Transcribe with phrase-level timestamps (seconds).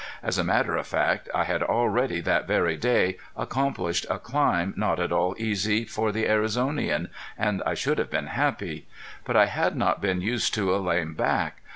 [0.23, 4.99] As a matter of fact I had already that very day accomplished a climb not
[4.99, 8.87] at all easy for the Arizonian, and I should have been happy.
[9.25, 11.61] But I had not been used to a lame back.